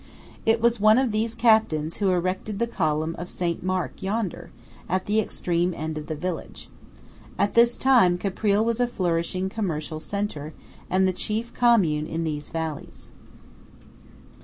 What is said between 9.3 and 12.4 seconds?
commercial centre, and the chief commune in